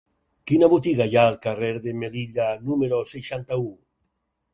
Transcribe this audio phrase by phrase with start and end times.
[0.51, 3.69] Quina botiga hi ha al carrer de Melilla número seixanta-u?